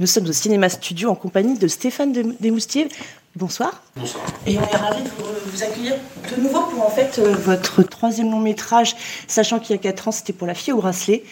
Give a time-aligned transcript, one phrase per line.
[0.00, 2.88] Nous sommes au Cinéma Studio en compagnie de Stéphane Desmoustiers.
[3.36, 3.82] Bonsoir.
[3.96, 4.24] Bonsoir.
[4.46, 5.94] Et on est ravis de vous, accueillir
[6.34, 8.96] de nouveau pour en fait euh, votre troisième long métrage,
[9.28, 11.22] sachant qu'il y a quatre ans c'était pour La fille au bracelet,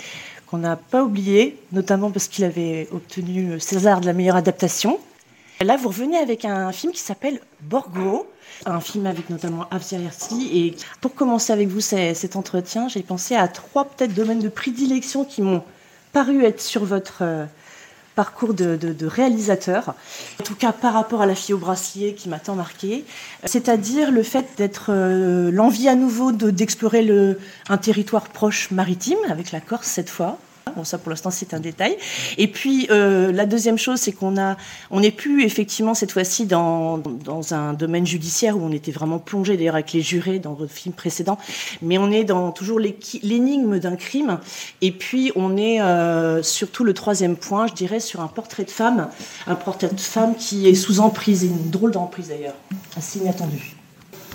[0.47, 5.01] qu'on n'a pas oublié, notamment parce qu'il avait obtenu le César de la meilleure adaptation.
[5.63, 8.31] Là, vous revenez avec un film qui s'appelle Borgo,
[8.67, 9.99] un film avec notamment Avzia
[10.53, 15.25] Et pour commencer avec vous cet entretien, j'ai pensé à trois peut-être domaines de prédilection
[15.25, 15.63] qui m'ont
[16.13, 17.45] paru être sur votre euh,
[18.19, 19.95] parcours de, réalisateur,
[20.41, 23.05] en tout cas par rapport à la fille au bracelet qui m'a tant marqué,
[23.45, 27.07] c'est-à-dire le fait d'être euh, l'envie à nouveau d'explorer
[27.69, 30.37] un territoire proche maritime, avec la Corse cette fois,
[30.77, 31.97] Bon, ça pour l'instant c'est un détail.
[32.37, 34.57] Et puis euh, la deuxième chose, c'est qu'on a,
[34.91, 39.19] on n'est plus effectivement cette fois-ci dans, dans un domaine judiciaire où on était vraiment
[39.19, 41.39] plongé d'ailleurs avec les jurés dans votre film précédent,
[41.83, 44.39] mais on est dans toujours l'énigme d'un crime.
[44.83, 48.71] Et puis on est euh, surtout le troisième point, je dirais, sur un portrait de
[48.71, 49.09] femme,
[49.47, 52.55] un portrait de femme qui est sous emprise, une drôle d'emprise d'ailleurs,
[52.97, 53.78] assez inattendue.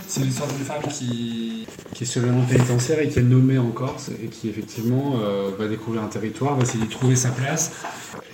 [0.08, 3.58] C'est l'histoire d'une femme qui, qui est sur le nom pénitentiaire et qui est nommée
[3.58, 7.30] en Corse et qui effectivement euh, va découvrir un territoire, va essayer de trouver sa
[7.30, 7.72] place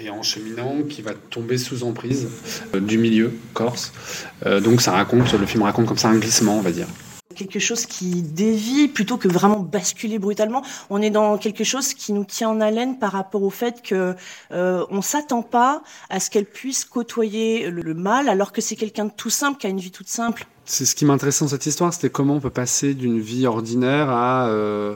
[0.02, 2.28] et en cheminant qui va tomber sous emprise
[2.76, 3.94] euh, du milieu corse.
[4.46, 6.88] Euh, donc ça raconte, le film raconte comme ça un glissement, on va dire
[7.36, 10.62] quelque chose qui dévie plutôt que vraiment basculer brutalement.
[10.90, 14.16] On est dans quelque chose qui nous tient en haleine par rapport au fait que
[14.52, 19.06] euh, on s'attend pas à ce qu'elle puisse côtoyer le, mal, alors que c'est quelqu'un
[19.06, 20.48] de tout simple qui a une vie toute simple.
[20.72, 24.08] C'est ce qui m'intéressait dans cette histoire, c'était comment on peut passer d'une vie ordinaire
[24.12, 24.96] à euh,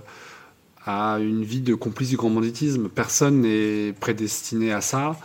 [0.85, 2.89] à une vie de complice du grand banditisme.
[2.89, 5.17] Personne n'est prédestiné à ça.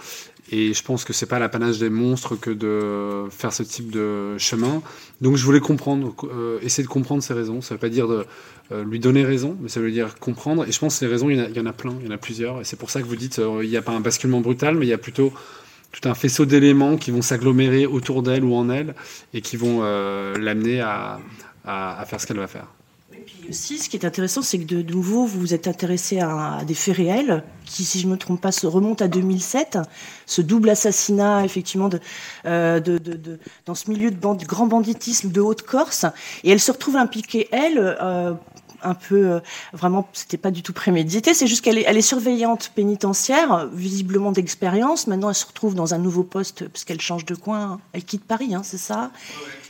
[0.50, 4.38] Et je pense que c'est pas l'apanage des monstres que de faire ce type de
[4.38, 4.80] chemin.
[5.20, 7.60] Donc je voulais comprendre, euh, essayer de comprendre ses raisons.
[7.60, 8.24] Ça veut pas dire de
[8.72, 10.66] euh, lui donner raison, mais ça veut dire comprendre.
[10.66, 12.16] Et je pense que les raisons, il y, en a, plein, il y en a
[12.16, 12.62] plusieurs.
[12.62, 14.76] Et c'est pour ça que vous dites, euh, il n'y a pas un basculement brutal,
[14.76, 15.34] mais il y a plutôt
[16.00, 18.94] tout un faisceau d'éléments qui vont s'agglomérer autour d'elle ou en elle
[19.34, 21.18] et qui vont l'amener à,
[21.64, 22.68] à faire ce qu'elle va faire
[23.48, 26.74] aussi, ce qui est intéressant, c'est que de, nouveau, vous vous êtes intéressé à, des
[26.74, 29.78] faits réels, qui, si je ne me trompe pas, se remontent à 2007.
[30.26, 32.00] Ce double assassinat, effectivement, de,
[32.46, 36.06] euh, de, de dans ce milieu de grand banditisme de Haute-Corse.
[36.44, 38.34] Et elle se retrouve impliquée, elle, euh,
[38.82, 39.40] un peu euh,
[39.72, 45.28] vraiment c'était pas du tout prémédité c'est juste qu'elle est, surveillante pénitentiaire visiblement d'expérience maintenant
[45.28, 48.54] elle se retrouve dans un nouveau poste parce qu'elle change de coin elle quitte Paris
[48.54, 49.10] hein, c'est ça?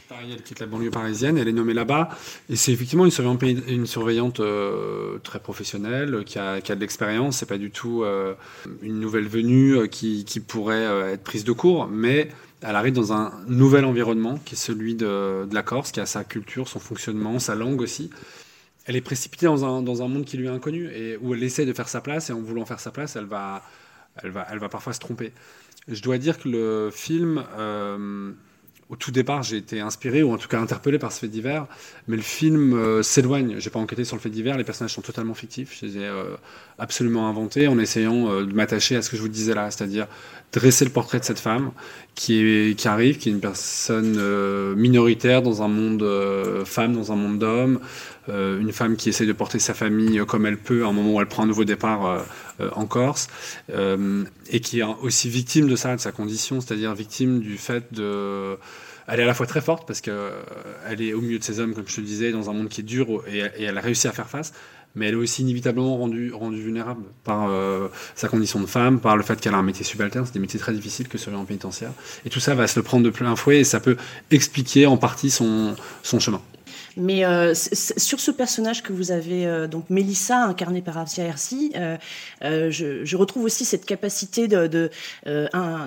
[0.09, 2.09] Paris, elle quitte la banlieue parisienne, elle est nommée là-bas.
[2.49, 7.37] Et c'est effectivement une surveillante, euh, très professionnelle, qui a, qui a de l'expérience.
[7.37, 8.35] C'est pas du tout euh,
[8.81, 12.31] une nouvelle venue euh, qui, pourrait être prise de court, mais
[12.63, 16.25] elle arrive dans un nouvel environnement qui est celui de, la Corse, qui a sa
[16.25, 18.09] culture, son fonctionnement, sa langue aussi.
[18.89, 21.43] Elle est précipitée dans un, dans un monde qui lui est inconnu et où elle
[21.45, 22.31] essaie de faire sa place.
[22.31, 23.63] Et en voulant faire sa place, elle va,
[24.23, 25.33] elle va, elle va parfois se tromper.
[25.87, 27.45] Je dois dire que le film
[28.91, 31.67] au tout départ, j'ai été inspiré ou en tout cas interpellé par ce fait divers,
[32.07, 33.57] mais le film euh, s'éloigne.
[33.59, 35.77] J'ai pas enquêté sur le fait divers, les personnages sont totalement fictifs.
[35.79, 36.37] Je les ai euh,
[36.79, 40.07] absolument inventés en essayant euh, de m'attacher à ce que je vous disais là, c'est-à-dire
[40.53, 41.73] dresser le portrait de cette femme
[42.15, 44.19] qui, est, qui arrive, qui est une personne
[44.75, 46.03] minoritaire dans un monde
[46.65, 47.81] femme, dans un monde d'hommes,
[48.29, 51.21] une femme qui essaie de porter sa famille comme elle peut à un moment où
[51.21, 52.25] elle prend un nouveau départ
[52.73, 53.29] en Corse,
[53.71, 58.59] et qui est aussi victime de ça, de sa condition, c'est-à-dire victime du fait de
[59.09, 61.61] elle est à la fois très forte parce qu'elle euh, est au milieu de ces
[61.61, 64.07] hommes, comme je te disais, dans un monde qui est dur et, elle a réussi
[64.07, 64.53] à faire face.
[64.95, 69.17] Mais elle est aussi inévitablement rendue, rendue vulnérable par euh, sa condition de femme, par
[69.17, 70.27] le fait qu'elle a un métier subalterne.
[70.27, 71.93] C'est des métiers très difficiles que en pénitentiaire.
[72.27, 73.97] Et tout ça va se le prendre de plein fouet et ça peut
[74.31, 76.43] expliquer en partie son, son chemin.
[76.99, 81.73] Mais euh, sur ce personnage que vous avez, euh, donc Mélissa, incarnée par Avia Hersi,
[81.77, 81.97] euh,
[82.43, 84.91] je, je, retrouve aussi cette capacité d'être de,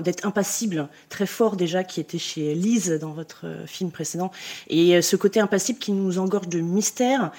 [0.01, 4.31] d'être impassible, très fort déjà, qui était chez Lise dans votre film précédent.
[4.69, 7.31] Et ce côté impassible qui nous engorge de mystère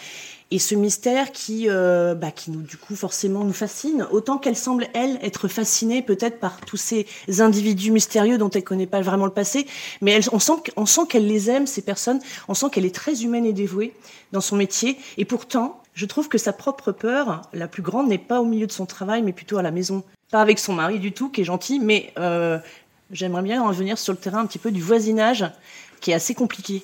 [0.52, 4.54] et ce mystère qui, euh, bah, qui nous, du coup, forcément nous fascine, autant qu'elle
[4.54, 7.06] semble, elle, être fascinée peut-être par tous ces
[7.38, 9.66] individus mystérieux dont elle connaît pas vraiment le passé,
[10.02, 10.52] mais elle, on sent,
[10.84, 13.94] sent qu'elle les aime, ces personnes, on sent qu'elle est très humaine et dévouée
[14.32, 18.19] dans son métier, et pourtant, je trouve que sa propre peur, la plus grande, n'est
[18.19, 20.05] pas au milieu de son travail, mais plutôt à la maison.
[20.31, 22.58] Pas avec son mari du tout, qui est gentil, mais euh,
[23.10, 25.46] j'aimerais bien en venir sur le terrain un petit peu du voisinage,
[26.02, 26.82] qui est assez compliqué.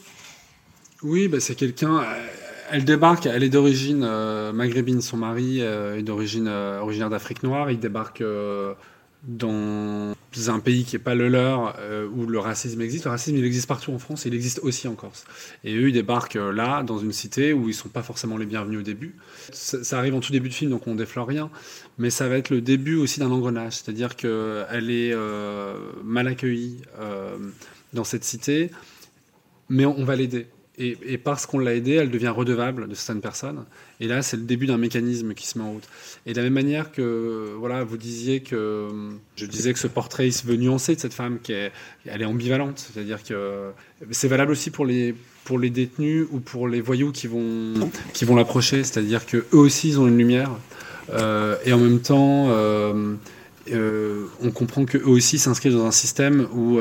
[1.03, 2.03] Oui, bah c'est quelqu'un.
[2.71, 7.43] Elle débarque, elle est d'origine euh, maghrébine, son mari euh, est d'origine euh, originaire d'Afrique
[7.43, 7.71] noire.
[7.71, 8.23] Il débarque
[9.25, 10.15] dans
[10.47, 11.77] un pays qui n'est pas le leur,
[12.15, 13.05] où le racisme existe.
[13.05, 15.25] Le racisme, il existe partout en France il existe aussi en Corse.
[15.65, 18.47] Et eux, ils débarquent là, dans une cité où ils ne sont pas forcément les
[18.47, 19.17] bienvenus au début.
[19.51, 21.51] Ça, arrive en tout début de film, donc on déflore rien.
[21.99, 23.75] Mais ça va être le début aussi d'un engrenage.
[23.75, 25.15] C'est-à-dire qu'elle est
[26.05, 26.83] mal accueillie
[27.93, 28.71] dans cette cité,
[29.69, 30.47] mais on va l'aider.
[30.81, 33.65] Et, parce qu'on l'a aidée, elle devient redevable de certaines personnes.
[33.99, 35.89] Et là, c'est le début d'un mécanisme qui se met en route.
[36.25, 38.89] Et de la même manière que, voilà, vous disiez que,
[39.35, 41.73] je disais que ce portrait, il se veut nuancer de cette femme, qui est,
[42.07, 42.79] elle est ambivalente.
[42.79, 43.71] C'est-à-dire que
[44.13, 47.75] c'est valable aussi pour les, pour les détenus ou pour les voyous qui vont,
[48.13, 48.85] qui vont l'approcher.
[48.85, 50.53] C'est-à-dire qu'eux aussi, ils ont une lumière.
[51.13, 53.15] Euh, et en même temps, euh,
[53.73, 56.79] euh, on comprend qu'eux aussi s'inscrivent dans un système où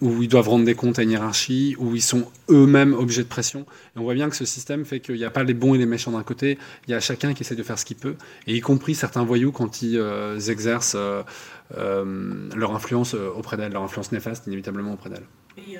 [0.00, 3.28] où ils doivent rendre des comptes à une hiérarchie, où ils sont eux-mêmes objets de
[3.28, 3.60] pression.
[3.94, 5.78] Et on voit bien que ce système fait qu'il n'y a pas les bons et
[5.78, 8.16] les méchants d'un côté, il y a chacun qui essaie de faire ce qu'il peut,
[8.46, 11.22] et y compris certains voyous quand ils euh, exercent euh,
[11.76, 15.24] euh, leur influence auprès d'elle, leur influence néfaste inévitablement auprès d'elle.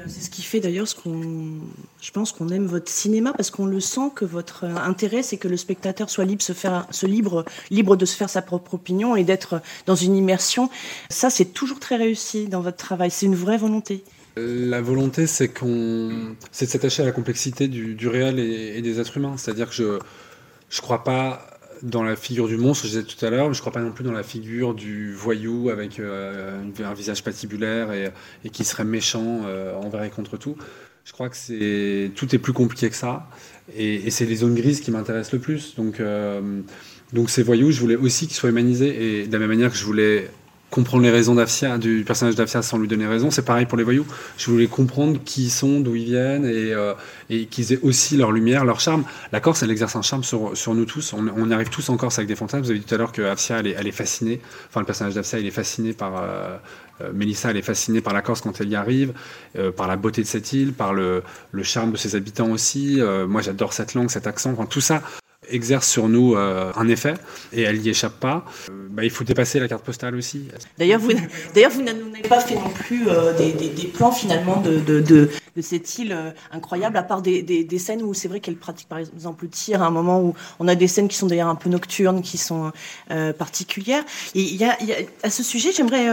[0.06, 1.60] C'est ce qui fait d'ailleurs ce qu'on,
[2.00, 5.48] je pense qu'on aime votre cinéma parce qu'on le sent que votre intérêt c'est que
[5.48, 9.60] le spectateur soit libre, se libre, libre de se faire sa propre opinion et d'être
[9.86, 10.70] dans une immersion.
[11.10, 13.10] Ça c'est toujours très réussi dans votre travail.
[13.10, 14.02] C'est une vraie volonté.
[14.36, 19.16] La volonté, c'est qu'on, c'est de s'attacher à la complexité du, réel et, des êtres
[19.16, 19.38] humains.
[19.38, 19.98] C'est-à-dire que je,
[20.68, 23.60] je crois pas dans la figure du monstre, je disais tout à l'heure, mais je
[23.60, 28.50] crois pas non plus dans la figure du voyou avec euh, un visage patibulaire et,
[28.50, 30.56] qui serait méchant euh, envers et contre tout.
[31.04, 33.28] Je crois que tout est plus compliqué que ça,
[33.76, 35.76] et, c'est les zones grises qui m'intéressent le plus.
[36.00, 36.62] Euh,
[37.12, 39.76] donc ces voyous, je voulais aussi qu'ils soient humanisés, et de la même manière que
[39.76, 40.28] je voulais
[40.70, 43.30] comprendre les raisons d'Afsia, du personnage d'Afsia sans lui donner raison.
[43.30, 44.06] C'est pareil pour les voyous.
[44.36, 46.94] Je voulais comprendre qui ils sont, d'où ils viennent et, euh,
[47.30, 49.04] et qu'ils aient aussi leur lumière, leur charme.
[49.32, 51.12] La Corse, elle exerce un charme sur, sur nous tous.
[51.12, 52.64] On, on, arrive tous en Corse avec des fantasmes.
[52.64, 54.40] Vous avez dit tout à l'heure que Afsia, elle est, elle est fascinée.
[54.68, 56.16] Enfin, le personnage d'Afsia, il est fasciné par.
[56.16, 56.56] Euh,
[57.02, 59.12] euh, Mélissa, elle est fascinée par la Corse quand elle y arrive,
[59.76, 61.22] par la beauté de cette île, par le,
[61.52, 63.02] le charme de ses habitants aussi.
[63.28, 64.52] moi, j'adore cette langue, cet accent.
[64.52, 65.02] Enfin, tout ça,
[65.50, 67.14] exerce sur nous euh, un effet
[67.52, 70.48] et elle n'y échappe pas, euh, bah, il faut dépasser la carte postale aussi.
[70.78, 71.12] D'ailleurs, vous,
[71.54, 76.16] n'avez pas fait non plus euh, des, plans finalement de, cette île
[76.52, 79.86] incroyable, à part des, scènes où c'est vrai qu'elle pratique par exemple le tir, à
[79.86, 82.72] un moment où on a des scènes qui sont d'ailleurs un peu nocturnes, qui sont
[83.38, 84.04] particulières.
[84.34, 84.58] Et
[85.22, 86.08] à ce sujet, j'aimerais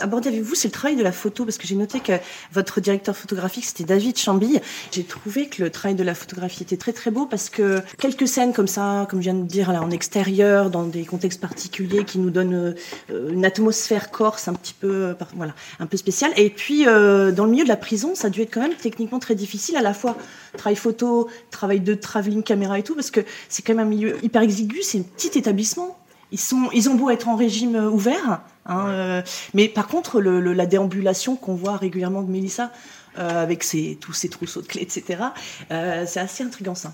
[0.00, 2.12] aborder avec vous, c'est le travail de la photo, parce que j'ai noté que
[2.52, 4.60] votre directeur photographique, c'était David Chambille.
[4.92, 8.28] J'ai trouvé que le travail de la photographie était très très beau, parce que quelques
[8.28, 8.77] scènes comme ça,
[9.08, 12.74] comme je viens de dire, là, en extérieur, dans des contextes particuliers qui nous donnent
[13.10, 16.32] euh, une atmosphère corse un petit peu, euh, voilà, un peu spéciale.
[16.36, 18.74] Et puis, euh, dans le milieu de la prison, ça a dû être quand même
[18.74, 20.16] techniquement très difficile, à la fois
[20.56, 24.16] travail photo, travail de travelling caméra et tout, parce que c'est quand même un milieu
[24.24, 25.98] hyper exigu, c'est un petit établissement.
[26.30, 29.22] Ils, sont, ils ont beau être en régime ouvert, hein,
[29.54, 32.70] mais par contre, la déambulation qu'on voit régulièrement de Mélissa,
[33.16, 35.22] avec ses, tous ses trousseaux de clés, etc.,
[35.70, 36.92] c'est assez intriguant ça.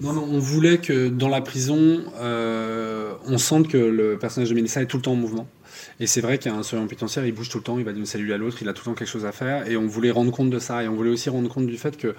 [0.00, 4.54] Non, non, on voulait que dans la prison, euh, on sente que le personnage de
[4.54, 5.46] Mélissa est tout le temps en mouvement.
[6.00, 8.32] Et c'est vrai qu'un surveillant pénitentiaire, il bouge tout le temps, il va d'une cellule
[8.32, 9.68] à l'autre, il a tout le temps quelque chose à faire.
[9.68, 10.82] Et on voulait rendre compte de ça.
[10.82, 12.16] Et on voulait aussi rendre compte du fait que,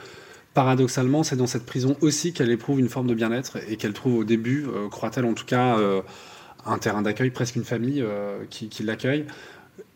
[0.53, 4.19] paradoxalement, c'est dans cette prison aussi qu'elle éprouve une forme de bien-être et qu'elle trouve
[4.19, 6.01] au début, euh, croit-elle en tout cas, euh,
[6.65, 8.03] un terrain d'accueil, presque une famille
[8.49, 9.25] qui, qui l'accueille.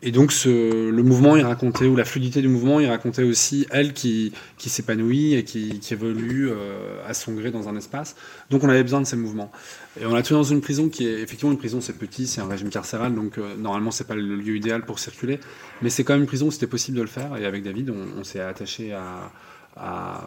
[0.02, 3.92] Et donc le mouvement il racontait, ou la fluidité du mouvement, il racontait aussi elle
[3.92, 8.16] qui, s'épanouit et qui, évolue euh, à son gré dans un espace.
[8.48, 9.52] Donc on avait besoin de ces mouvements.
[10.00, 12.40] Et on l'a trouvé dans une prison qui est, effectivement une prison c'est petit, c'est
[12.40, 15.38] un régime carcéral, donc euh, normalement c'est pas le lieu idéal pour circuler,
[15.82, 17.36] mais c'est quand même une prison où c'était possible de le faire.
[17.36, 18.94] Et avec David, on, s'est attaché
[19.76, 20.26] à,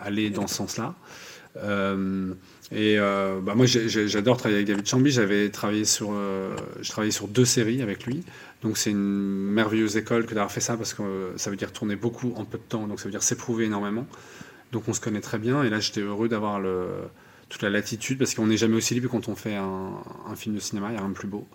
[0.00, 0.94] aller dans ce sens-là.
[1.56, 2.32] Euh,
[2.72, 5.10] et bah moi, j'adore travailler avec David Chamby.
[5.10, 6.12] J'avais travaillé sur,
[6.80, 8.24] je travaillais sur deux séries avec lui.
[8.62, 11.72] Donc c'est une merveilleuse école que d'avoir fait ça parce que euh, ça veut dire
[11.72, 14.06] tourner beaucoup en peu de temps, donc ça veut dire s'éprouver énormément.
[14.72, 16.60] Donc on se connaît très bien et là j'étais heureux d'avoir
[17.48, 20.02] toute la latitude parce qu'on n'est jamais aussi libre quand on fait un,
[20.34, 21.46] film de cinéma, il n'y a rien de plus beau.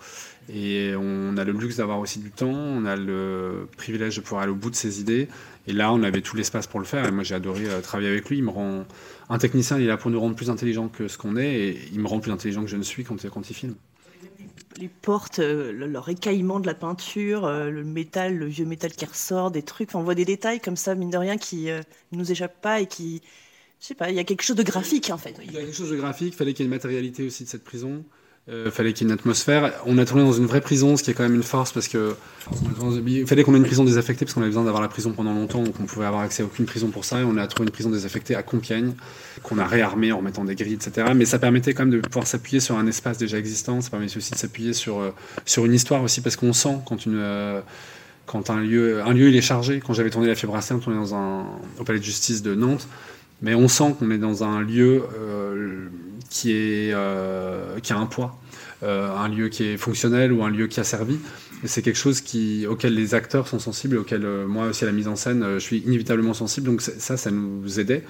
[0.52, 4.44] Et on a le luxe d'avoir aussi du temps, on a le privilège de pouvoir
[4.44, 5.28] aller au bout de ses idées.
[5.68, 7.06] Et là, on avait tout l'espace pour le faire.
[7.06, 8.38] Et moi, j'ai adoré euh, travailler avec lui.
[8.38, 8.86] Il me rend
[9.30, 11.80] un technicien, il est là pour nous rendre plus intelligents que ce qu'on est, et
[11.94, 13.76] il me rend plus intelligent que je ne suis quand, quand il filme
[14.78, 19.06] les portes, euh, leur écaillement de la peinture, euh, le métal, le vieux métal qui
[19.06, 19.96] ressort, des trucs.
[19.96, 22.82] on voit des détails comme ça, mine de rien, qui ne euh, nous échappent pas
[22.82, 23.22] et qui.
[23.80, 25.36] Je sais pas, il y a quelque chose de graphique en fait.
[25.44, 27.50] Il y a quelque chose de graphique, fallait qu'il y ait une matérialité aussi de
[27.50, 28.04] cette prison.
[28.48, 29.72] Il fallait qu'il y ait une atmosphère.
[29.86, 31.88] On a tourné dans une vraie prison, ce qui est quand même une force parce
[31.88, 32.16] que
[33.06, 35.34] il fallait qu'on ait une prison désaffectée parce qu'on avait besoin d'avoir la prison pendant
[35.34, 37.22] longtemps, donc on pouvait avoir accès à aucune prison pour ça.
[37.22, 38.94] Et on a trouvé une prison désaffectée à Compiègne
[39.44, 41.12] qu'on a réarmée en remettant des grilles, etc.
[41.16, 43.80] Mais ça permettait quand même de pouvoir s'appuyer sur un espace déjà existant.
[43.80, 45.14] Ça permettait aussi de s'appuyer sur
[45.46, 47.62] sur une histoire aussi parce qu'on sent quand une
[48.26, 49.82] quand un lieu, un lieu il est chargé.
[49.86, 51.46] Quand j'avais tourné La Fibre on tournait dans un,
[51.80, 52.88] au palais de justice de Nantes,
[53.42, 55.90] mais on sent qu'on est dans un lieu euh,
[56.32, 58.40] qui, est, euh, qui a un poids,
[58.82, 61.20] euh, un lieu qui est fonctionnel ou un lieu qui a servi.
[61.66, 65.08] C'est quelque chose qui, auquel les acteurs sont sensibles, auquel moi aussi à la mise
[65.08, 66.66] en scène, je suis inévitablement sensible.
[66.66, 68.04] Donc ça, ça nous aidait.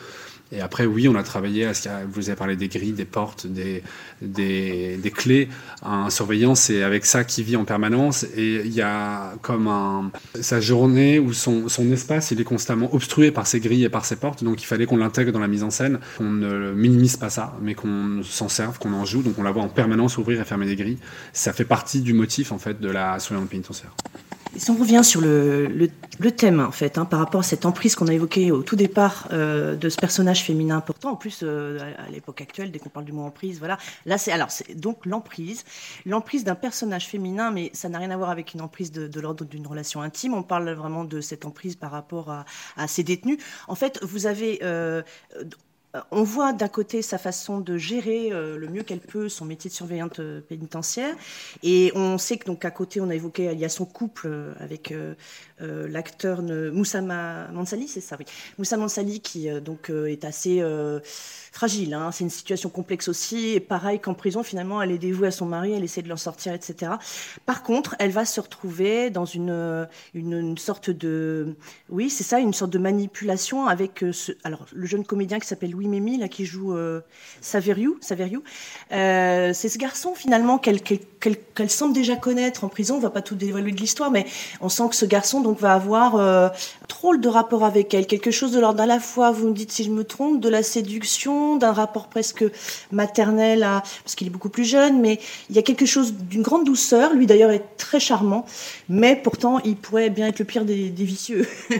[0.54, 3.48] Et après, oui, on a travaillé à ce vous avez parlé des grilles, des portes,
[3.48, 3.84] des,
[4.22, 5.48] des, clés.
[5.82, 8.26] Un surveillant, c'est avec ça qu'il vit en permanence.
[8.36, 12.94] Et il y a comme un, sa journée ou son, son espace, il est constamment
[12.94, 14.44] obstrué par ces grilles et par ces portes.
[14.44, 17.58] Donc il fallait qu'on l'intègre dans la mise en scène, qu'on ne minimise pas ça,
[17.62, 19.24] mais qu'on s'en serve, qu'on en joue.
[19.24, 21.00] Donc on la voit en permanence ouvrir et fermer des grilles.
[21.34, 23.96] Ça fait partie du motif en fait de la surveillance pénitentiaire.
[24.58, 27.96] Si on revient sur le, le, thème, en fait, hein, par rapport à cette emprise
[27.96, 31.80] qu'on a évoquée au tout départ euh, de ce personnage féminin important, en plus, euh,
[31.98, 33.78] à, l'époque actuelle, dès qu'on parle du mot emprise, voilà.
[34.06, 35.64] Là, c'est alors, c'est donc l'emprise.
[36.06, 39.20] L'emprise d'un personnage féminin, mais ça n'a rien à voir avec une emprise de, de
[39.22, 40.34] l'ordre d'une relation intime.
[40.34, 43.38] On parle vraiment de cette emprise par rapport à, à ces détenus.
[43.70, 44.60] En fait, vous avez.
[44.64, 45.02] Euh,
[46.12, 49.70] on voit d'un côté sa façon de gérer euh, le mieux qu'elle peut son métier
[49.70, 51.16] de surveillante euh, pénitentiaire,
[51.64, 54.30] et on sait que donc à côté on a évoqué il y a son couple
[54.60, 54.94] avec
[55.62, 58.26] l'acteur Moussa Mansali, c'est ça, oui,
[58.58, 60.62] Moussa Mansali qui donc est assez
[61.52, 61.94] fragile.
[61.94, 62.12] Hein.
[62.12, 63.50] C'est une situation complexe aussi.
[63.50, 66.18] Et pareil qu'en prison, finalement, elle est dévouée à son mari, elle essaie de l'en
[66.18, 66.94] sortir, etc.
[67.46, 71.56] Par contre, elle va se retrouver dans une, une, sorte de,
[71.90, 74.12] oui, c'est ça, une sorte de manipulation avec euh,
[74.44, 77.02] alors le jeune comédien qui s'appelle Louis Mémy, là, qui joue euh,
[77.42, 77.98] Saveriou.
[78.02, 78.44] Saveriou.
[78.92, 80.80] Euh, c'est ce garçon finalement qu'elle
[81.70, 82.96] semble déjà connaître en prison.
[82.96, 84.26] On va pas tout dévoiler de l'histoire, mais
[84.62, 86.50] on sent que ce garçon va avoir euh,
[86.88, 89.32] trop de rapport avec elle, quelque chose de l'ordre à la fois.
[89.32, 92.44] Vous me dites si je me trompe, de la séduction d'un rapport presque
[92.92, 96.42] maternel, à, parce qu'il est beaucoup plus jeune, mais il y a quelque chose d'une
[96.42, 97.14] grande douceur.
[97.14, 98.46] Lui d'ailleurs est très charmant,
[98.90, 101.48] mais pourtant il pourrait bien être le pire des, vicieux.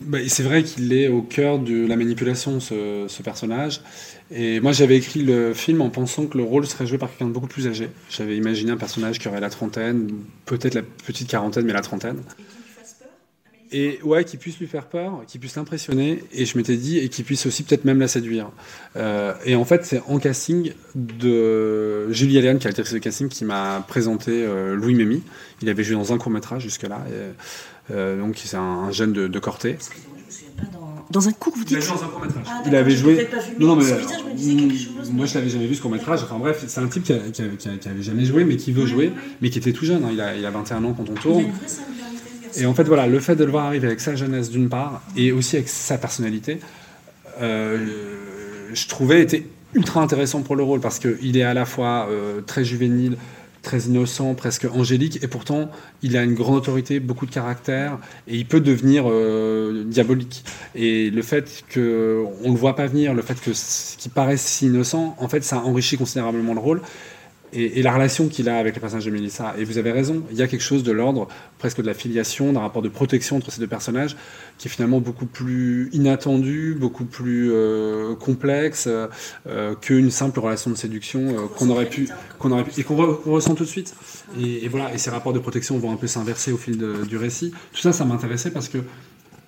[0.00, 3.80] Bah, c'est vrai qu'il est au cœur de la manipulation, ce, ce personnage.
[4.30, 7.26] Et moi, j'avais écrit le film en pensant que le rôle serait joué par quelqu'un
[7.26, 7.88] de beaucoup plus âgé.
[8.10, 10.10] J'avais imaginé un personnage qui aurait la trentaine,
[10.44, 12.18] peut-être la petite quarantaine, mais la trentaine
[13.72, 17.08] et ouais, qui puisse lui faire peur, qui puisse l'impressionner, et je m'étais dit, et
[17.08, 18.50] qui puisse aussi peut-être même la séduire.
[18.96, 23.28] Euh, et en fait, c'est en casting de Julie Allen, qui a été de casting,
[23.28, 25.22] qui m'a présenté euh, Louis Mémy.
[25.62, 27.04] Il avait joué dans un court métrage jusque-là,
[27.90, 29.76] euh, donc c'est un, jeune de, de Corté.
[31.10, 32.44] Dans un court, vous dites Il dans un court métrage.
[32.48, 33.28] Ah, il avait joué.
[33.58, 33.84] non, non, mais.
[35.10, 36.22] moi, je l'avais jamais vu ce court métrage.
[36.22, 39.58] Enfin bref, c'est un type qui, avait jamais joué, mais qui veut jouer, mais qui
[39.58, 40.04] était tout jeune.
[40.04, 40.10] Hein.
[40.12, 41.46] Il, a, il, a, 21 ans quand on tourne.
[42.56, 45.02] Et en fait, voilà, le fait de le voir arriver avec sa jeunesse d'une part,
[45.16, 46.60] et aussi avec sa personnalité,
[47.40, 47.78] euh,
[48.72, 52.40] je trouvais était ultra intéressant pour le rôle parce qu'il est à la fois euh,
[52.40, 53.16] très juvénile,
[53.62, 55.70] très innocent, presque angélique, et pourtant
[56.02, 60.44] il a une grande autorité, beaucoup de caractère, et il peut devenir euh, diabolique.
[60.74, 65.16] Et le fait qu'on ne le voit pas venir, le fait qu'il paraisse si innocent,
[65.18, 66.80] en fait ça enrichit considérablement le rôle
[67.52, 69.54] et, la relation qu'il a avec le personnage de Melissa.
[69.58, 71.28] Et vous avez raison, il y a quelque chose de l'ordre,
[71.58, 74.16] presque de la filiation, d'un rapport de protection entre ces deux personnages,
[74.58, 80.76] qui est finalement beaucoup plus inattendu, beaucoup plus euh, complexe euh, qu'une simple relation de
[80.76, 83.94] séduction euh, qu'on aurait pu, qu'on aurait pu, et qu'on ressent tout de suite.
[84.40, 87.04] Et, et, voilà, et ces rapports de protection vont un peu s'inverser au fil de,
[87.04, 87.52] du récit.
[87.72, 88.78] Tout ça, ça m'intéressait parce que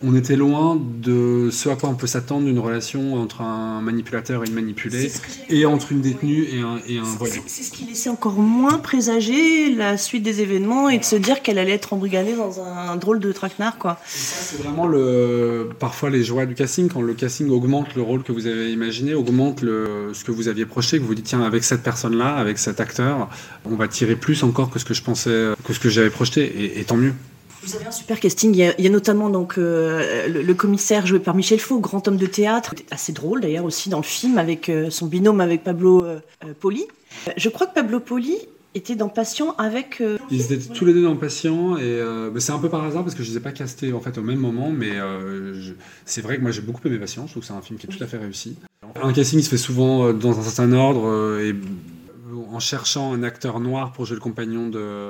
[0.02, 4.42] on était loin de ce à quoi on peut s'attendre d'une relation entre un manipulateur
[4.42, 5.12] et une manipulée,
[5.50, 7.42] et entre une détenue et un, et un voyant.
[7.46, 11.42] C'est ce qui laissait encore moins présager la suite des événements et de se dire
[11.42, 13.76] qu'elle allait être embrigadée dans un, drôle de traquenard.
[13.76, 13.98] Quoi.
[14.06, 18.32] c'est vraiment le, parfois les joies du casting, quand le casting augmente le rôle que
[18.32, 21.42] vous avez imaginé, augmente le, ce que vous aviez projeté, que vous vous dites, tiens,
[21.42, 23.28] avec cette personne-là, avec cet acteur,
[23.66, 26.78] on va tirer plus encore que ce que je pensais, que ce que j'avais projeté,
[26.80, 27.12] et tant mieux.
[27.62, 28.54] Vous avez un super casting.
[28.54, 32.26] Il y a, notamment donc euh, le, commissaire joué par Michel Faux, grand homme de
[32.26, 36.20] théâtre, assez drôle d'ailleurs aussi dans le film avec euh, son binôme avec Pablo euh,
[36.58, 36.86] Poli.
[37.36, 38.36] Je crois que Pablo Poli
[38.74, 40.02] était dans Patient avec.
[40.30, 42.00] Ils étaient tous les deux dans Patient et
[42.38, 44.16] c'est un peu par hasard parce que je ne les ai pas castés en fait
[44.16, 44.92] au même moment, mais
[46.04, 47.26] c'est vrai que moi j'ai beaucoup aimé Patient.
[47.26, 48.56] Je trouve que c'est un film qui est tout à fait réussi.
[49.02, 51.54] Un casting se fait souvent dans un certain ordre et
[52.52, 55.08] en, cherchant un acteur noir pour jouer le compagnon de,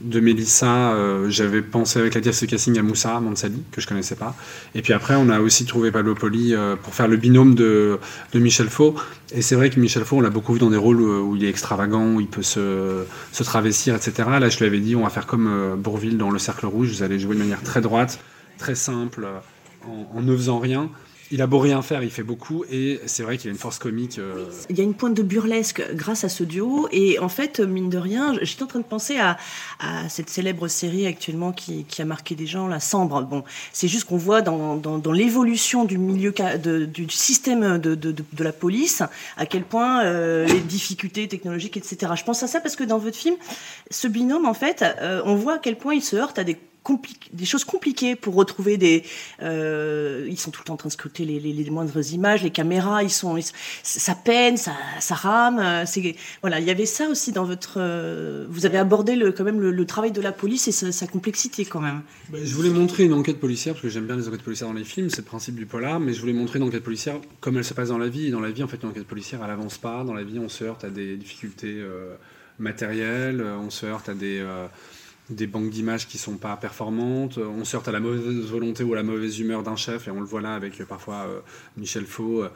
[0.00, 3.86] de Mélissa, euh, j'avais pensé avec la directrice de casting à Moussa Mansali, que je
[3.86, 4.34] connaissais pas.
[4.74, 7.98] Et puis après, on a aussi trouvé Pablo Poli euh, pour faire le binôme de,
[8.32, 8.94] de Michel Faux.
[9.32, 11.44] Et c'est vrai que Michel Faux, on l'a beaucoup vu dans des rôles où, il
[11.44, 14.28] est extravagant, où il peut se, se, travestir, etc.
[14.40, 17.02] Là, je lui avais dit, on va faire comme Bourville dans Le Cercle Rouge, vous
[17.02, 18.20] allez jouer de manière très droite,
[18.58, 19.26] très simple,
[19.86, 20.90] en ne faisant rien
[21.30, 23.78] il a beau rien faire, il fait beaucoup et c'est vrai qu'il a une force
[23.78, 24.18] comique.
[24.18, 24.46] Euh.
[24.70, 27.90] Il y a une pointe de burlesque grâce à ce duo et en fait, mine
[27.90, 29.36] de rien, j'étais en train de penser à,
[30.08, 33.22] cette célèbre série actuellement qui, a marqué des gens, La Sambre.
[33.22, 36.32] Bon, c'est juste qu'on voit dans, l'évolution du milieu
[36.62, 39.02] du système de, la police
[39.36, 42.12] à quel point euh, les difficultés technologiques, etc.
[42.16, 43.36] Je pense à ça parce que dans votre film,
[43.90, 46.58] ce binôme, en fait, euh, on voit à quel point il se heurte à des
[47.32, 49.04] des choses compliquées pour retrouver des.
[49.42, 53.02] Euh, ils sont tout le temps en train de scruter les, moindres images, les caméras,
[53.02, 53.38] ils sont,
[53.82, 55.58] ça peine, ça, ça rame.
[55.58, 55.84] Euh,
[56.40, 57.74] voilà, il y avait ça aussi dans votre.
[57.78, 61.64] Euh, vous avez abordé le, quand même le, travail de la police et sa, complexité
[61.64, 62.02] quand même.
[62.30, 64.74] Ben, je voulais montrer une enquête policière parce que j'aime bien les enquêtes policières dans
[64.74, 67.56] les films, c'est le principe du polar, mais je voulais montrer une enquête policière comme
[67.56, 68.26] elle se passe dans la vie.
[68.26, 70.04] Et dans la vie, en fait, une enquête policière, elle avance pas.
[70.04, 71.82] Dans la vie, on se heurte à des difficultés
[72.58, 74.44] matérielles, on se heurte à des
[75.30, 77.38] des banques d'images qui sont pas performantes.
[77.38, 80.20] On sorte à la mauvaise volonté ou à la mauvaise humeur d'un chef, et on
[80.20, 81.40] le voit là avec euh, parfois euh,
[81.76, 82.48] Michel Faux, euh,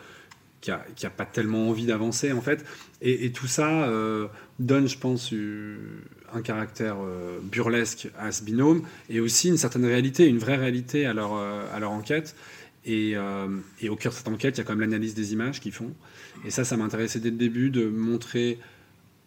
[0.60, 2.64] qui, a, qui a pas tellement envie d'avancer en fait.
[3.00, 3.88] Et, tout ça
[4.60, 5.34] donne, je pense,
[6.32, 6.98] un caractère
[7.42, 11.80] burlesque à ce binôme, et aussi une certaine réalité, une vraie réalité à leur, à
[11.80, 12.36] leur enquête.
[12.86, 13.16] Et,
[13.80, 15.72] et, au cœur de cette enquête, il y a quand même l'analyse des images qu'ils
[15.72, 15.92] font.
[16.44, 18.60] Et ça, ça m'intéressait dès le début de montrer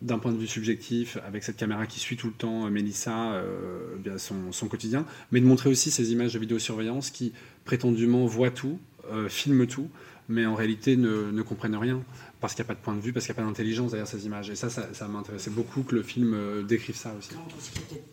[0.06, 3.34] d'un point de vue subjectif, avec cette caméra qui suit tout le temps euh, Mélissa,
[3.34, 7.34] euh, son, quotidien, mais de montrer aussi ces images de vidéosurveillance qui
[7.66, 8.80] prétendument voient tout,
[9.12, 9.90] euh, filment tout,
[10.30, 12.02] mais en réalité ne comprennent rien
[12.42, 13.92] parce qu'il n'y a pas de point de vue, parce qu'il n'y a pas d'intelligence
[13.92, 14.50] derrière ces images.
[14.50, 17.30] Et ça, ça, m'intéressait beaucoup que le film euh, décrive ça aussi.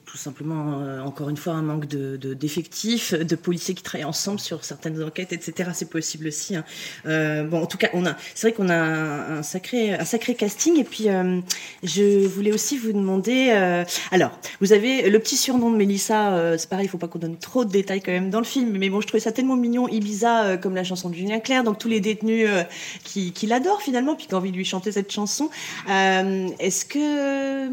[0.05, 4.65] Tout simplement, euh, encore une fois, un manque d'effectifs, de, policiers qui travaillent ensemble sur
[4.65, 5.71] certaines enquêtes, etc.
[5.75, 6.55] C'est possible aussi.
[6.55, 6.65] Hein.
[7.07, 7.91] Euh, bon, en tout cas,
[8.35, 10.79] c'est vrai qu'on a un, sacré, un sacré casting.
[10.79, 11.09] Et puis,
[11.83, 13.51] je voulais aussi vous demander.
[14.11, 16.57] alors, vous avez le petit surnom de Mélissa.
[16.59, 18.45] c'est pareil, il ne faut pas qu'on donne trop de détails quand même dans le
[18.45, 18.77] film.
[18.79, 21.65] Mais bon, je trouvais ça tellement mignon, Ibiza, comme la chanson de Julien Clerc.
[21.65, 22.49] Donc tous les détenus
[23.05, 25.51] qui l'adorent finalement puis qui envie de lui chanter cette chanson.
[25.89, 27.71] Euh, est-ce que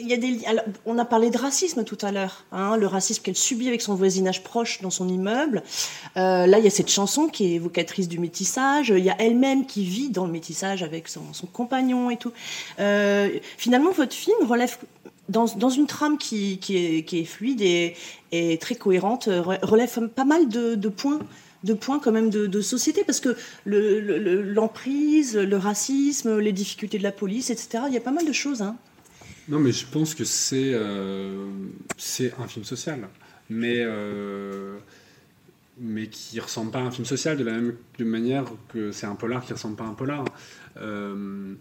[0.00, 0.40] il y a des,
[0.86, 3.94] on a parlé de racisme tout à l'heure, hein, le racisme qu'elle subit avec son
[3.94, 5.62] voisinage proche dans son immeuble.
[6.16, 8.90] Euh, là, il y a cette chanson qui est évocatrice du métissage.
[8.96, 12.32] Il y a elle-même qui vit dans le métissage avec son, compagnon et tout.
[12.78, 14.76] Euh, finalement, votre film relève
[15.28, 19.28] dans, une trame qui, est, fluide et, très cohérente,
[19.62, 21.20] relève pas mal de points
[21.64, 27.12] de points quand même de, société, parce que l'emprise, le, racisme, les difficultés de la
[27.12, 28.62] police, etc., il y a pas mal de choses.
[28.62, 28.76] Hein.
[29.48, 31.48] Non, mais je pense que c'est euh,
[32.38, 33.08] un film social,
[33.50, 34.78] mais, euh,
[35.78, 39.16] mais qui ressemble pas à un film social de la même manière que c'est un
[39.16, 40.24] polar qui ressemble pas à un polar.
[40.76, 41.54] Euh,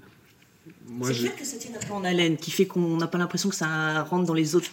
[1.04, 3.50] c'est clair que ça tient un peu en haleine, qui fait qu'on n'a pas l'impression
[3.50, 4.69] que ça rentre dans les autres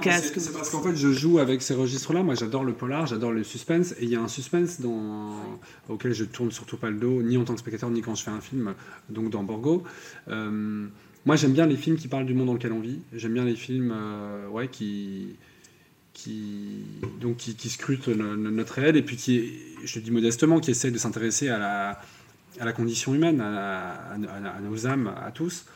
[0.00, 0.34] casques.
[0.40, 2.22] C'est parce qu'en fait, je joue avec ces registres-là.
[2.22, 3.92] Moi, j'adore le polar, j'adore le suspense.
[3.92, 5.36] Et il y a un suspense dans...
[5.88, 8.24] auquel je tourne surtout pas le dos, ni en tant que spectateur, ni quand je
[8.24, 8.74] fais un film,
[9.08, 9.84] donc dans Borgo.
[10.28, 10.86] Euh,
[11.26, 12.98] moi, j'aime bien les films qui parlent du monde dans lequel on vit.
[13.12, 15.36] J'aime bien les films euh, ouais, qui,
[16.12, 16.82] qui,
[17.20, 19.52] donc, qui, qui scrutent notre réel et puis qui,
[19.84, 22.00] je le dis modestement, qui essayent de s'intéresser à la
[22.60, 24.16] à la condition humaine, à,
[24.62, 25.66] nos âmes, à tous.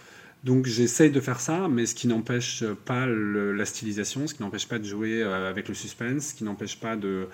[0.45, 4.69] Donc j'essaye de faire ça, mais ce qui n'empêche pas la stylisation, ce qui n'empêche
[4.69, 7.27] pas de jouer euh, avec le suspense, ce qui n'empêche pas de,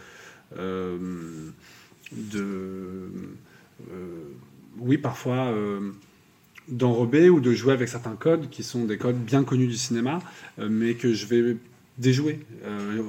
[0.58, 1.50] euh,
[2.12, 3.10] de
[3.90, 4.24] euh,
[4.78, 5.54] oui, parfois
[6.68, 10.20] d'enrober ou de jouer avec certains codes qui sont des codes bien connus du cinéma,
[10.58, 11.56] mais que je vais
[11.98, 12.40] déjouer.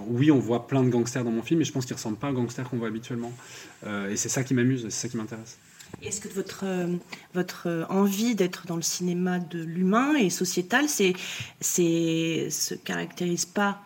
[0.10, 2.18] oui, on voit plein de gangsters dans mon film, mais je pense qu'ils ne ressemblent
[2.18, 3.34] pas aux gangsters qu'on voit habituellement.
[3.88, 5.58] et c'est ça qui m'amuse, c'est ça qui m'intéresse.
[6.02, 6.88] Est-ce que votre, euh,
[7.34, 11.14] votre euh, envie d'être dans le cinéma de l'humain et sociétal c'est,
[11.60, 13.82] c'est, se caractérise pas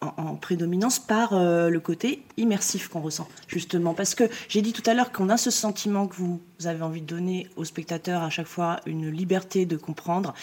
[0.00, 3.94] en, prédominance par euh, le côté immersif qu'on ressent, justement?
[3.94, 7.00] Parce que j'ai dit tout à l'heure qu'on a ce sentiment que vous, avez envie
[7.00, 10.34] de donner aux spectateurs à chaque fois une liberté de comprendre.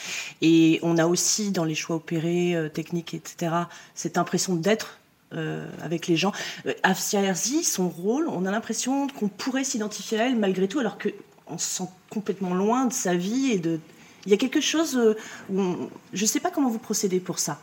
[0.42, 3.54] Et on a aussi, dans les choix opérés, techniques, etc.,
[3.94, 5.00] cette impression d'être
[5.34, 6.32] euh, avec les gens.
[6.66, 10.80] Euh, Afsia Herzi, son rôle, on a l'impression qu'on pourrait s'identifier à elle malgré tout,
[10.80, 13.80] alors qu'on se sent complètement loin de sa vie et de.
[14.26, 15.16] Il y a quelque chose euh,
[15.52, 17.62] où je ne sais pas comment vous procédez pour ça.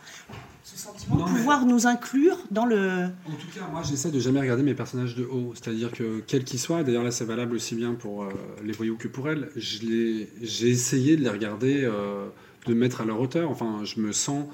[0.63, 3.05] ce sentiment de pouvoir nous inclure dans le.
[3.27, 5.53] En tout cas, moi, j'essaie de jamais regarder mes personnages de haut.
[5.55, 8.29] C'est-à-dire que, quels qu'ils soient, d'ailleurs là, c'est valable aussi bien pour euh,
[8.63, 10.27] les voyous que pour elles, j'ai
[10.69, 12.27] essayé de les regarder, euh,
[12.67, 13.49] de mettre à leur hauteur.
[13.49, 14.45] Enfin, je me sens.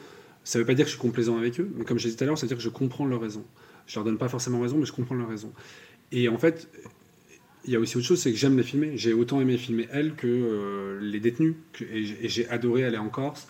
[0.48, 2.16] Ça ne veut pas dire que je suis complaisant avec eux, mais comme j'ai dit
[2.16, 3.44] tout à l'heure, c'est-à-dire que je comprends leur raison.
[3.86, 5.52] Je leur donne pas forcément raison, mais je comprends leur raison.
[6.14, 6.70] Et en fait,
[7.66, 8.94] il y a aussi autre chose, c'est que j'aime les filmer.
[8.96, 11.56] J'ai autant aimé filmer elles que euh, les détenus.
[11.82, 13.50] et j'ai adoré aller en Corse.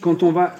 [0.00, 0.56] Quand on va.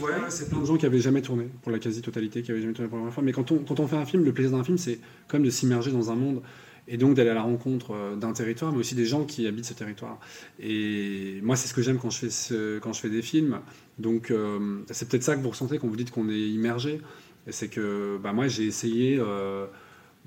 [0.00, 2.72] Ouais, c'est plein de gens qui avaient jamais tourné, pour la quasi-totalité, qui avaient jamais
[2.72, 3.22] tourné pour la première fois.
[3.22, 5.50] Mais quand on, quand on fait un film, le plaisir d'un film, c'est comme de
[5.50, 6.40] s'immerger dans un monde
[6.88, 9.64] et donc d'aller à la rencontre euh, d'un territoire, mais aussi des gens qui habitent
[9.64, 10.18] ce territoire.
[10.60, 13.60] Et moi, c'est ce que j'aime quand, je fais ce, quand je fais des films.
[14.02, 17.00] Donc, euh, c'est peut-être ça que vous ressentez quand vous dites qu'on est immergé.
[17.48, 19.16] C'est que bah, moi, j'ai essayé.
[19.18, 19.66] Euh,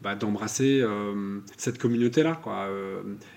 [0.03, 2.41] bah, d'embrasser euh, cette communauté-là.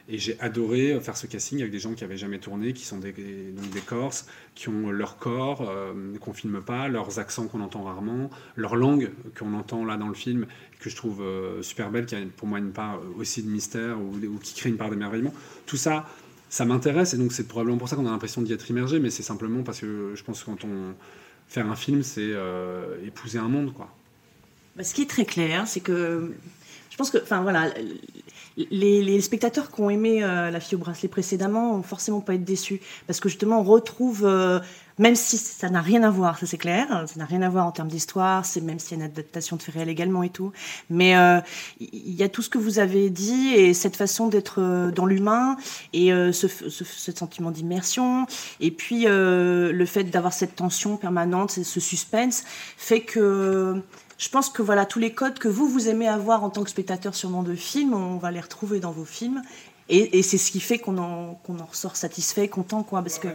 [0.09, 2.99] Et j'ai adoré faire ce casting avec des gens qui n'avaient jamais tourné, qui sont
[2.99, 5.73] des, donc des Corses, qui ont leur corps
[6.21, 10.15] qu'on filme pas, leurs accents qu'on entend rarement, leur langue qu'on entend là dans le
[10.15, 10.47] film,
[10.81, 11.23] que je trouve
[11.63, 14.79] super belle, qui a pour moi une part aussi de mystère ou qui crée une
[14.79, 15.33] part d'émerveillement.
[15.65, 16.07] Tout ça,
[16.49, 19.11] ça m'intéresse et donc c'est probablement pour ça qu'on a l'impression d'y être immergé, mais
[19.11, 20.95] c'est simplement parce que je pense que quand on
[21.49, 22.33] fait un film, c'est
[23.05, 23.89] épouser un monde, quoi.
[24.77, 26.33] Bah, ce qui est très clair, c'est que
[26.91, 27.73] je pense que, enfin voilà,
[28.57, 32.45] les, spectateurs qui ont aimé euh, La fille au bracelet précédemment vont forcément pas être
[32.45, 34.59] déçus parce que justement on retrouve, euh,
[34.99, 37.67] même si ça n'a rien à voir, ça c'est clair, ça n'a rien à voir
[37.67, 40.53] en termes d'histoire, c'est même s'il y a une adaptation de fait également et tout,
[40.91, 41.41] mais euh,
[41.81, 45.57] il y a tout ce que vous avez dit et cette façon d'être dans l'humain
[45.93, 48.27] et ce, ce, sentiment d'immersion
[48.61, 52.45] et puis le fait d'avoir cette tension permanente, ce suspense
[52.77, 53.83] fait que
[54.19, 56.71] je pense que voilà tous les codes que vous vous aimez avoir en tant que
[56.71, 59.43] spectateur sûrement de films, on va les retrouver dans vos films.
[59.91, 63.01] Et, c'est ce qui fait qu'on en, en, ressort satisfait, content, quoi.
[63.03, 63.29] Parce que,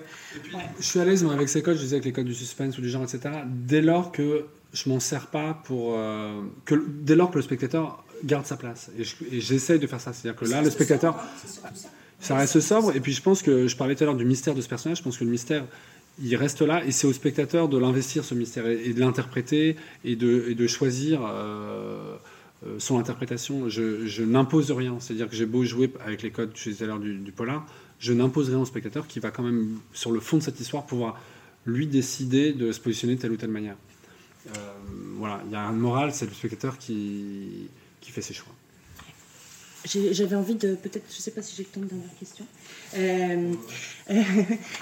[0.79, 2.81] Je suis à l'aise avec ces codes, je disais avec les codes du suspense ou
[2.81, 3.21] du genre, etc.
[3.47, 5.95] Dès lors que je m'en sers pas pour.
[5.97, 8.91] Euh, que, dès lors que le spectateur garde sa place.
[8.97, 10.13] Et j'essaye de faire ça.
[10.13, 11.15] C'est-à-dire que là, le spectateur.
[12.19, 12.95] Ça reste sobre.
[12.95, 14.99] Et puis je pense que je parlais tout à l'heure du mystère de ce personnage.
[14.99, 15.65] Je pense que le mystère,
[16.21, 20.15] il reste là et c'est au spectateur de l'investir ce mystère et, de l'interpréter et
[20.15, 22.17] de, choisir euh, euh,
[22.77, 23.69] son interprétation.
[23.69, 26.99] Je, n'impose rien, c'est-à-dire que j'ai beau jouer avec les codes, je disais à l'heure
[26.99, 27.65] du, polar,
[27.99, 30.85] je n'impose rien au spectateur qui va quand même, sur le fond de cette histoire,
[30.85, 31.19] pouvoir
[31.65, 33.77] lui décider de se positionner de telle ou telle manière.
[34.47, 34.51] Euh,
[35.17, 37.69] voilà, il y a un moral, c'est le spectateur qui,
[38.01, 38.53] qui fait ses choix.
[39.85, 42.45] J'avais envie de, peut-être, je ne sais pas si j'ai le temps de dernière question.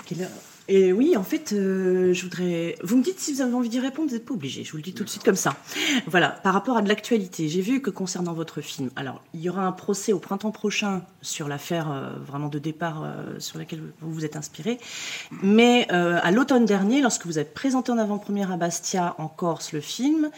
[0.67, 2.76] Et oui, en fait, euh, je voudrais.
[2.84, 4.63] Vous me dites si vous avez envie d'y répondre, vous n'êtes pas obligé.
[4.63, 5.56] Je vous le dis tout de suite comme ça.
[6.08, 9.50] Voilà, par rapport à de l'actualité, j'ai vu que concernant votre film, alors il y
[9.50, 13.82] aura un procès au printemps prochain sur l'affaire euh, vraiment de départ euh, sur laquelle
[14.02, 14.80] vous vous êtes inspiré.
[15.43, 19.82] Mais à l'automne dernier, lorsque vous avez présenté en avant-première à Bastia en Corse le
[19.82, 20.30] film,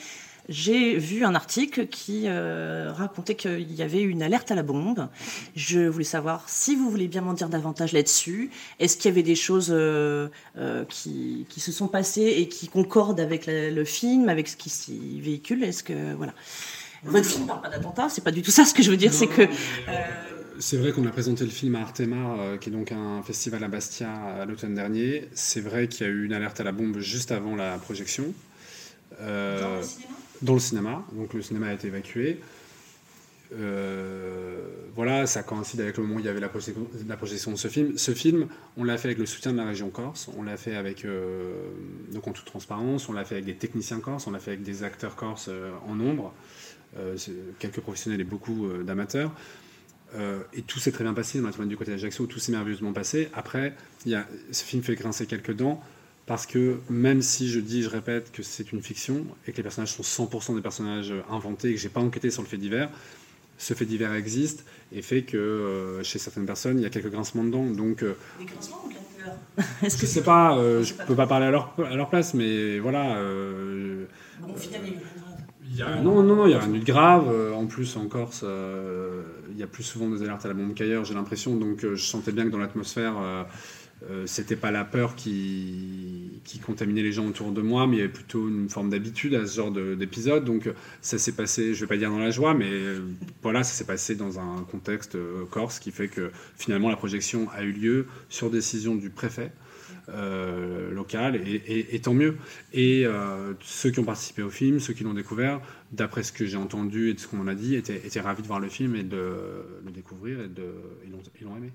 [0.50, 5.08] j'ai vu un article qui euh, racontait qu'il y avait une alerte à la bombe.
[5.56, 8.50] Je voulais savoir si vous voulez bien m'en dire davantage là-dessus.
[8.80, 10.28] Est-ce qu'il y avait des choses euh,
[10.58, 15.22] euh, qui, se sont passées et qui concordent avec le film, avec ce qui s'y
[15.22, 15.64] véhicule?
[15.64, 16.34] Est-ce que voilà,
[17.04, 18.66] votre film parle pas d'attentat C'est pas du tout ça.
[18.66, 19.48] Ce que je veux dire, c'est que
[20.60, 23.70] c'est vrai qu'on a présenté le film à Artemar, qui est donc un festival à
[23.70, 25.30] Bastia à l'automne dernier.
[25.34, 28.26] C'est vrai qu'il y a eu une alerte à la bombe juste avant la projection.
[29.20, 30.16] Dans le cinéma?
[30.44, 31.04] Dans le cinéma.
[31.14, 32.40] Donc le cinéma a été évacué.
[33.60, 37.68] Euh, voilà, ça coïncide avec le moment où il y avait la projection, de ce
[37.68, 37.98] film.
[37.98, 40.76] Ce film, on l'a fait avec le soutien de la région Corse, on l'a fait
[40.76, 41.54] avec, euh,
[42.16, 44.84] en toute transparence, on l'a fait avec des techniciens corse, on l'a fait avec des
[44.84, 46.34] acteurs corse euh, en nombre,
[47.58, 49.32] quelques professionnels et beaucoup d'amateurs.
[50.54, 53.30] et tout s'est très bien passé, dans du côté d'Ajaccio, tout s'est merveilleusement passé.
[53.34, 53.74] Après,
[54.14, 55.82] a, ce film fait grincer quelques dents
[56.26, 59.64] parce que même si je dis, je répète que c'est une fiction et que les
[59.64, 62.90] personnages sont 100% des personnages inventés et que j'ai pas enquêté sur le fait divers,
[63.58, 67.12] ce fait divers existe et fait que euh, chez certaines personnes, il y a quelques
[67.12, 67.66] grincements dedans.
[67.66, 71.16] Donc, euh, Des grincements ou de la peur Est-ce que c'est pas, euh, je peux
[71.16, 73.18] pas parler à leur, à leur place, mais voilà.
[74.42, 74.88] bon, finalement,
[75.66, 77.54] il y a, non, non, non, il y a rien de grave.
[77.56, 78.46] En plus, en Corse,
[79.52, 81.56] il y a plus souvent des alertes à la bombe qu'ailleurs, j'ai l'impression.
[81.56, 83.16] Donc, je sentais bien que dans l'atmosphère,
[84.10, 88.04] euh, c'était pas la peur qui, contaminait les gens autour de moi, mais il y
[88.04, 90.46] avait plutôt une forme d'habitude à ce genre d'épisode.
[90.46, 90.70] Donc
[91.02, 93.02] ça s'est passé, je vais pas dire dans la joie, mais euh,
[93.42, 97.50] voilà, ça s'est passé dans un contexte euh, corse qui fait que finalement la projection
[97.52, 99.52] a eu lieu sur décision du préfet.
[100.92, 102.36] local et, tant mieux.
[102.74, 103.06] Et
[103.62, 105.62] ceux qui ont participé au film, ceux qui l'ont découvert,
[105.92, 108.60] d'après ce que j'ai entendu et de ce qu'on m'a dit, étaient, ravis de voir
[108.60, 109.18] le film et de
[109.86, 110.50] le découvrir et
[111.06, 111.72] ils l'ont aimé.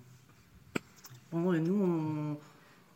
[1.33, 2.37] Bon, nous,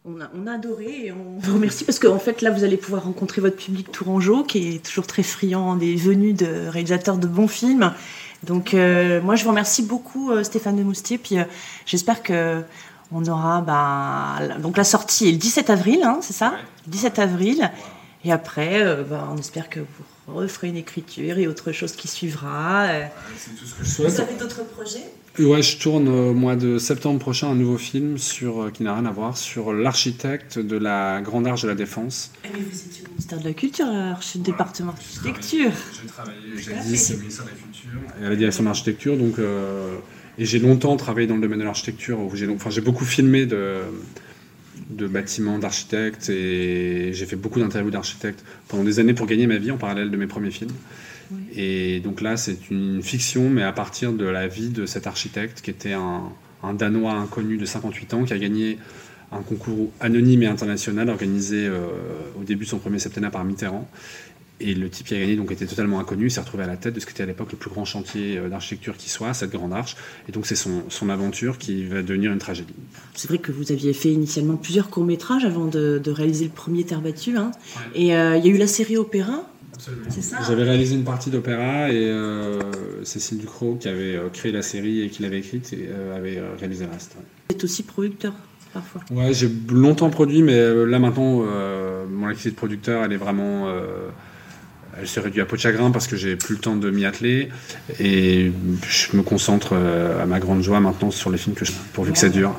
[0.05, 2.79] On a, on a, adoré et on vous remercie parce qu'en fait là vous allez
[2.79, 7.27] pouvoir rencontrer votre public tourangeau qui est toujours très friand des venues de réalisateurs de
[7.27, 7.93] bons films.
[8.43, 11.19] Donc euh, moi je vous remercie beaucoup euh, Stéphane de Moustier.
[11.19, 11.45] Puis euh,
[11.85, 12.63] j'espère que
[13.13, 16.55] on aura bah, donc la sortie est le 17 avril hein, c'est ça?
[16.87, 17.71] Le 17 avril
[18.25, 22.89] et après bah, on espère que vous referez une écriture et autre chose qui suivra.
[23.37, 24.11] C'est tout ce que je souhaite.
[24.11, 25.05] Vous avez d'autres projets?
[25.39, 29.07] Ouais, je tourne au mois de septembre prochain un nouveau film sur, qui n'a rien
[29.07, 32.33] à voir sur l'architecte de la Grande Arche de la Défense.
[32.45, 35.71] Eh mais vous étiez au ministère de la Culture, le département d'architecture.
[36.01, 39.97] J'ai travaillé, jadis au ministère de la Culture et à la direction d'architecture, donc euh,
[40.37, 42.19] et j'ai longtemps travaillé dans le domaine de l'architecture.
[42.35, 43.77] J'ai enfin, beaucoup filmé de,
[44.97, 49.59] de bâtiments d'architectes et j'ai fait beaucoup d'interviews d'architectes pendant des années pour gagner ma
[49.59, 50.73] vie en parallèle de mes premiers films.
[51.55, 55.63] Et donc là, c'est une fiction, mais à partir de la vie de cet architecte
[55.63, 56.25] qui était un,
[56.63, 58.79] un Danois inconnu de 58 ans qui a gagné
[59.33, 61.87] un concours anonyme et international organisé euh,
[62.39, 63.89] au début de son premier septennat par Mitterrand.
[64.63, 66.77] Et le type qui a gagné donc était totalement inconnu, il s'est retrouvé à la
[66.77, 69.35] tête de ce qui était à l'époque le plus grand chantier euh, d'architecture qui soit,
[69.35, 69.97] cette grande arche.
[70.29, 72.75] Et donc c'est son, son, aventure qui va devenir une tragédie.
[73.15, 76.85] C'est vrai que vous aviez fait initialement plusieurs courts-métrages avant de, de, réaliser le premier
[76.85, 77.37] Terre battue.
[77.37, 77.53] Hein.
[77.77, 78.01] Ouais.
[78.03, 79.47] Et euh, il y a eu la série Opéra.
[80.47, 82.61] J'avais réalisé une partie d'opéra et euh,
[83.05, 86.41] Cécile Ducrot, qui avait euh, créé la série et qui l'avait écrite, et, euh, avait
[86.59, 87.15] réalisé le reste.
[87.17, 87.25] Ouais.
[87.49, 88.35] Vous êtes aussi producteur
[88.73, 89.01] parfois?
[89.11, 91.45] Ouais, j'ai longtemps produit, mais là maintenant,
[92.11, 93.69] mon activité de producteur, elle est vraiment
[95.01, 97.05] elle se réduit à peau de chagrin parce que j'ai plus le temps de m'y
[97.05, 97.49] atteler
[97.99, 98.53] et
[98.89, 102.19] je me concentre à ma grande joie maintenant sur les films que je pourvu que
[102.19, 102.55] ça dure.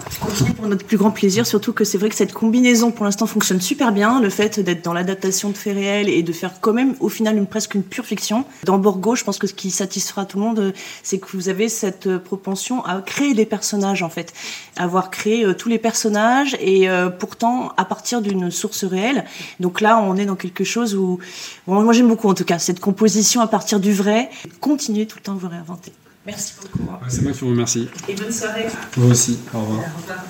[0.57, 3.61] Pour notre plus grand plaisir, surtout que c'est vrai que cette combinaison pour l'instant fonctionne
[3.61, 6.95] super bien, le fait d'être dans l'adaptation de faits réels et de faire quand même
[6.99, 8.45] au final une presque une pure fiction.
[8.63, 11.69] Dans Borgo, je pense que ce qui satisfera tout le monde, c'est que vous avez
[11.69, 14.33] cette propension à créer des personnages en fait,
[14.77, 19.25] avoir créé euh, tous les personnages et euh, pourtant à partir d'une source réelle.
[19.59, 21.19] Donc là, on est dans quelque chose où
[21.67, 24.29] moi j'aime beaucoup en tout cas, cette composition à partir du vrai.
[24.59, 25.93] Continuez tout le temps à vous réinventer.
[26.25, 26.89] Merci beaucoup.
[27.09, 27.89] C'est moi qui vous remercie.
[28.07, 28.67] Et bonne soirée.
[28.95, 29.39] Vous aussi.
[29.53, 29.79] Au revoir.
[29.79, 30.23] Au revoir.